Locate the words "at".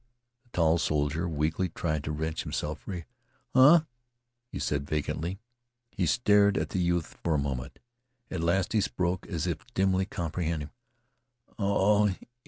6.57-6.69, 8.31-8.41